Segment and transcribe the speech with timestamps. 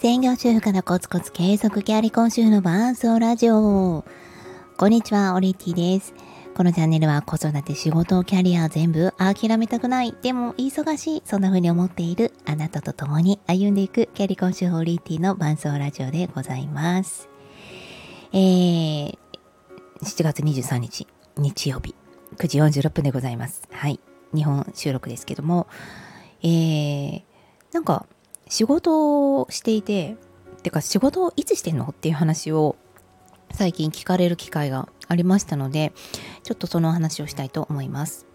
[0.00, 4.02] 専業主婦からコツコツ継続キャリ今週の伴奏ラジオ。
[4.78, 6.14] こんにちは、オリティです。
[6.56, 17.28] このチャンネルは子育て、仕事、キャリア全部諦めたくない、でも忙しい、そんな風に思っているあなたと共に歩んでいくキャリ今週オリティの伴奏ラジオでございます。
[18.32, 19.18] えー、
[20.00, 21.06] 7月23日、
[21.36, 21.94] 日曜日、
[22.38, 23.68] 9時46分でございます。
[23.70, 24.00] はい。
[24.34, 25.66] 日本収録ですけども、
[26.42, 27.22] えー、
[27.74, 28.06] なんか
[28.50, 30.16] 仕事をしていて、
[30.62, 31.86] てか仕事をいつしてんの？
[31.86, 32.76] っていう話を
[33.52, 35.92] 最近聞かれる機会がありましたので、
[36.42, 38.26] ちょっとその話をしたいと思います。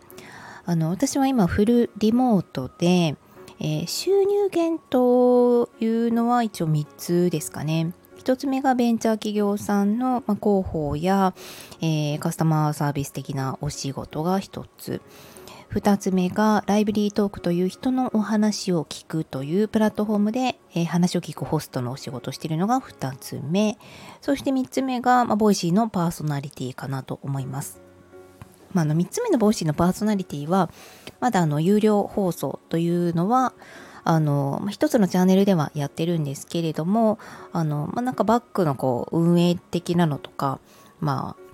[0.66, 3.16] あの、私は今フルリモートで、
[3.60, 7.94] えー、収入源というのは一応3つですかね。
[8.26, 11.36] 1つ目がベンチャー企業さんの、広報や、
[11.80, 15.00] えー、カスタマーサービス的なお仕事が1つ。
[15.72, 23.78] 2つ目がライブリートークという人のお話を聞くというプラットフォームで、えー、話を聞くホストのお仕事をしているのが2つ目
[24.22, 27.82] そして3つ目が、まあ、 Voicy のパーソナリティかなと思います。
[28.74, 30.72] ま、あの3つ目の Voicy のパーソナリティは
[31.20, 33.54] まだあの有料放送というのは
[34.06, 37.20] あの、まあ、一つのチャンネルではやってるんですけれども
[37.52, 40.60] あの、まあ、なんかバックのこう運営的なのとか
[41.02, 41.45] まあ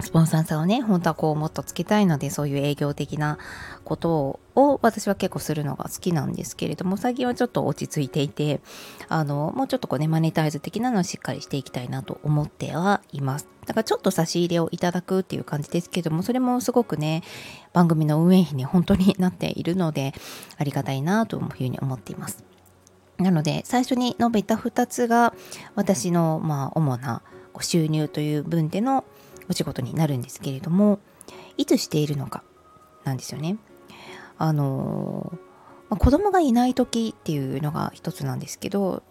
[0.00, 3.36] スポンサーさんをね、本当はこうもっとつけたいので、そういう営業的な
[3.84, 8.60] ことを私は結構するのが好きなんですけれども、最近はちょっと落ち着いていて、
[9.08, 13.48] あの、もうちょっとこうね、マネタイズ的なのをしっかりしていきたいなと思ってはいます。
[13.66, 17.24] だからちょっと差し入れをいただくっていう感じですけども、それもすごくね、
[17.72, 20.14] 番組の運営費に本当になっているので、
[20.58, 22.44] ありがたいなというふうに思っています。
[23.18, 25.34] なので、最初に述べた2つが、
[25.74, 27.22] 私の、まあ、主な
[27.60, 29.04] 収入という分での
[29.48, 30.98] お仕事になるんですけれども
[31.56, 32.42] いつしているのか
[33.04, 33.56] なんですよね。
[34.36, 35.32] あの
[35.88, 39.02] ま、子供がいない時っていうのが一つなんですけど、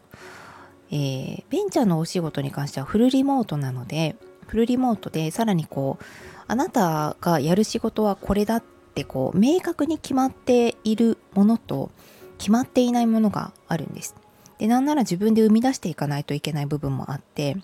[0.90, 4.16] えー、ベンチャーのお仕事に関してはフルリモートなので
[4.48, 6.04] フルリモートでさらにこう
[6.48, 8.64] あなたがやる仕事はこれだっ
[8.96, 11.92] てこう明確に決まっているものと
[12.38, 14.16] 決まっていないものがあるんです。
[14.58, 17.58] でなんなら自分で生み出していかないといけない部分もあって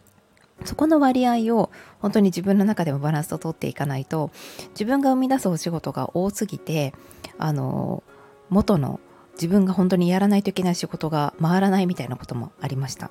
[0.65, 1.69] そこの割合を
[1.99, 4.31] 本当に自分の中でもバランスをとっていかないと
[4.69, 6.93] 自分が生み出すお仕事が多すぎて
[7.37, 8.03] あの
[8.49, 8.99] 元の
[9.33, 13.09] 自分が本当にやらないといけない仕事が回らないみたいなこともありました。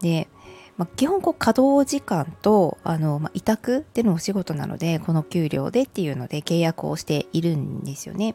[0.00, 0.28] で、
[0.76, 8.34] まあ、基本こう稼働時間とあの、まあ、委託でのお仕事なのでこの給料でっていうので契約をしているんですよね。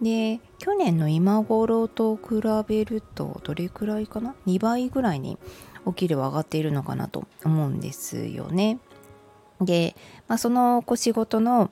[0.00, 5.38] で去年の今頃と比べるとどれくらいかな？2倍ぐらいに
[5.86, 8.78] お給料は上がっているのかなと思うんですよね。
[9.60, 9.96] で、
[10.28, 11.70] まあ、その仕事の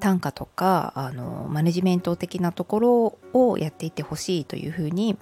[0.00, 5.18] 単価とかあのマネジメント的なところをやっていってほしいというふうに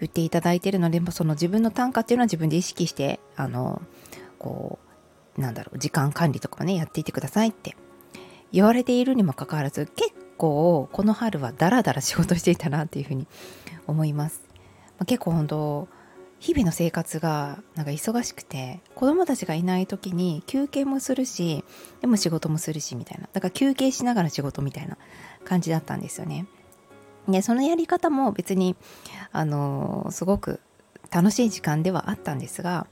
[0.00, 3.80] 言っていただいているのでまあその自分の単価っていうのは自分で意識してあの
[4.38, 4.78] こ
[5.38, 7.76] うなんだろう時間管理とかもねやっていってくださいって
[8.52, 13.26] 言われているにもかかわらず結構この春はダラダラ仕事していたなっていうふうに
[13.86, 14.42] 思います。
[14.98, 15.88] まあ、結構本当
[16.44, 21.64] 日々の生活がなんか忙しくて子供たちがいない時に休憩もするし
[22.02, 24.98] でも仕事もするしみたいなだから休憩しながら仕事みたいな
[25.46, 26.44] 感じだったんですよね。
[27.30, 28.76] でそのやり方も別に
[29.32, 30.60] あのすごく
[31.10, 32.86] 楽しい時間ではあったんですが、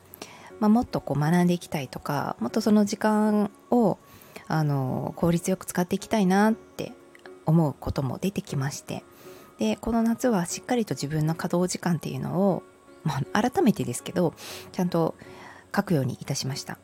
[0.58, 3.98] まあ、もっとこう学んでいきたいとかもっとその時間を
[4.48, 6.92] あの効率よく使っていきたいなって
[7.44, 9.04] 思うことも出てきまして
[9.58, 12.62] でこの夏はしっかりと自分の稼働時間っていうのを
[13.04, 14.34] まあ、改めてですけど
[14.72, 15.14] ちゃんと
[15.74, 16.78] 書くようにいたしました。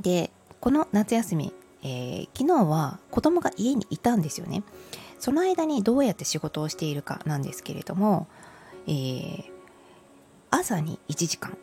[0.00, 0.30] で
[0.60, 1.52] この夏休み、
[1.82, 4.62] えー、昨日は子供が家にいたんですよね。
[5.18, 8.26] その間にどうやって仕事をしているかなんですけれども、
[8.86, 9.44] えー、
[10.50, 11.56] 朝に1時間。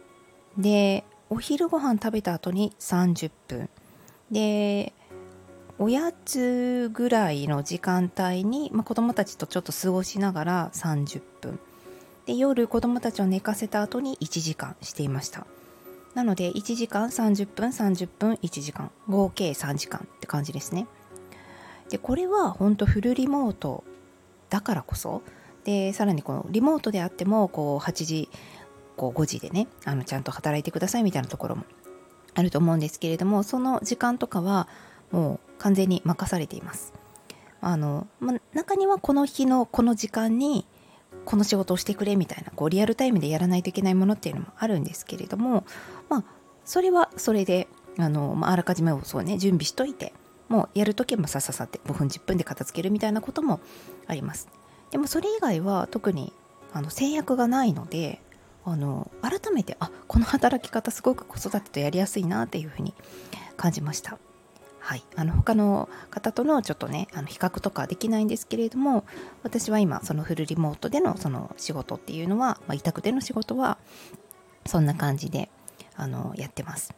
[0.58, 3.70] でお昼ご飯食べた後に30分。
[4.32, 4.94] で
[5.80, 11.60] おやつぐらいの時間帯に、まあ、子供たちとちょっと過ごしながら30分。
[12.32, 15.46] で夜子供たちを寝かせた後に1時間していました。
[16.16, 20.88] なので1時間30分30分1時間合計3時間って感じですね。
[21.90, 23.84] でこれは本当フルリモート
[24.50, 25.24] だからこそ
[25.66, 28.30] でさらにこのリモートであってもこう8時
[28.96, 31.66] こう5時でねあのちゃんと働いてくださいみたいなところも
[32.34, 34.70] あると思うんですけれどもその時間とかは
[35.12, 36.94] もう完全に任されています。
[37.60, 40.66] あの、ま、中にはこの日のこの時間に
[41.26, 45.66] この仕事をしてくれみたいなこうリアルタイムでやらないといけないものっていうのもあるんですけれども
[46.10, 46.24] まあ
[46.66, 47.68] それはそれで
[47.98, 50.14] あの、まあ、らかじめそうね準備しといて
[50.50, 53.60] もうやるときもさささって5分10分で片付けるみたいなことも
[54.08, 54.50] あります
[54.90, 56.34] でもそれ以外は特に
[56.74, 58.22] あの制約がないので
[58.64, 62.94] あの改めてあこの働き方すごく子育てとやりやすいなっていうふうに
[63.58, 64.18] 感じました。
[64.82, 69.06] はい、あの他の方とのちょっとねあの比較とかできないんですけれども
[69.44, 73.78] 私は今そのフルリモートでのその仕事っていうのは、まあ、委託での仕事は
[74.66, 75.50] そんな感じで
[75.96, 76.94] あのやってます。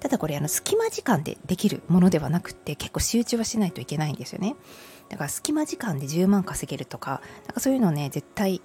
[0.00, 4.56] ただこれあの隙間時間でできるものではなくて結構集中はしないといけないんですよね。
[5.08, 8.62] だから隙間時間で10万稼げるとかなんかそういうのね絶対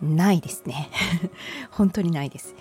[0.00, 0.90] ないですね。
[1.70, 2.54] 本当にないです、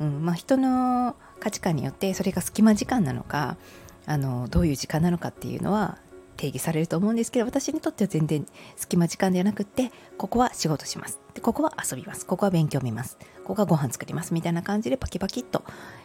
[0.00, 0.24] うん。
[0.24, 3.56] まあ、人の価値観によってそれが隙間時間なのか
[4.06, 5.98] あのどういう時間なのかっていうのは
[6.36, 8.46] 定義されると思うんですけど私にとっては全然
[8.76, 11.20] 隙間時間ではなくってここは仕事します。
[11.34, 12.26] でここは遊びます。
[12.26, 13.18] ここは勉強見ます。
[13.44, 14.34] ここはご飯作ります。
[14.34, 15.62] みたいな感じでパキパキっと、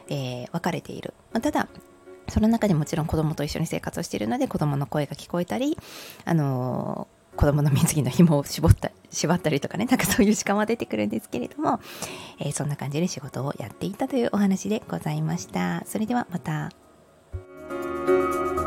[0.10, 1.68] えー、分かれている、まあ、ただ
[2.30, 5.78] その中でもちろん子供と一緒に生活をしているので子供の声が聞こえたり
[6.26, 11.80] あのー、子供の水着の紐を絞った縛ったりとかねなんかそういう時間は出てくるんですけれども、
[12.40, 15.84] えー、そんな感じで仕事をやっていたというお話でございました。
[15.86, 16.89] それではまた。
[18.10, 18.59] Música